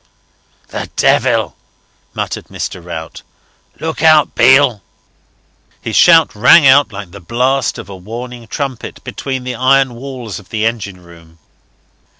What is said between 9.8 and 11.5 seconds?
walls of the engine room.